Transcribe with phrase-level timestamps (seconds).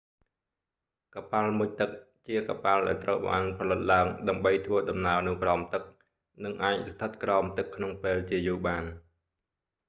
[1.15, 1.89] កប៉ាល់មុជទឹក
[2.27, 5.83] ជាកប៉ាល់ដែលត្រូវបានផលិតឡើងដើម្បីធ្វើដំណើរនៅក្រោមទឹក
[6.43, 8.83] និងអាចស្ថិតក្រោមទឹកក្នុងពេលជាយូរបាន